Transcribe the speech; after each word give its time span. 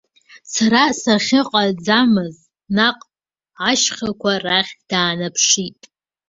Сара 0.53 0.83
сахьыҟаӡамыз, 0.99 2.35
наҟ, 2.75 2.99
ашьхақәа 3.69 4.33
рахь 4.43 4.73
даанаԥшит. 4.89 5.79